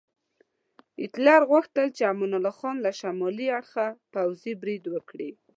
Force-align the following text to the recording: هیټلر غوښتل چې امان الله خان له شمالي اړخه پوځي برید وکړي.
هیټلر 1.01 1.41
غوښتل 1.51 1.87
چې 1.95 2.01
امان 2.11 2.31
الله 2.37 2.53
خان 2.59 2.75
له 2.85 2.91
شمالي 2.99 3.47
اړخه 3.57 3.85
پوځي 4.13 4.53
برید 4.61 4.83
وکړي. 4.89 5.29